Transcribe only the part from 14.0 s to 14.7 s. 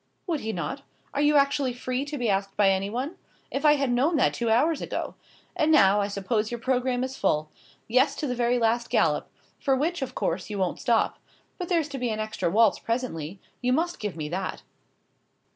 me that."